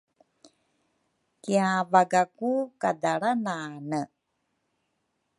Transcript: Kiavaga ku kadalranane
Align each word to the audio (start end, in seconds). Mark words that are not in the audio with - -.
Kiavaga 1.41 2.21
ku 2.37 2.51
kadalranane 2.81 4.01